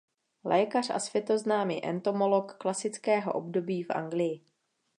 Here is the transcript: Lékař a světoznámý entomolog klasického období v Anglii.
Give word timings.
Lékař 0.43 0.89
a 0.89 0.99
světoznámý 0.99 1.85
entomolog 1.85 2.57
klasického 2.57 3.33
období 3.33 3.83
v 3.83 3.89
Anglii. 3.89 4.41